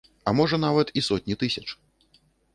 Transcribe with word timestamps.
А 0.29 0.31
можа, 0.37 0.57
нават 0.63 0.93
і 1.03 1.03
сотні 1.09 1.39
тысяч. 1.45 1.67